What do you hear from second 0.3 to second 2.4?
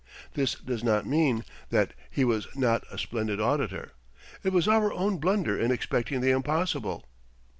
This does not mean that he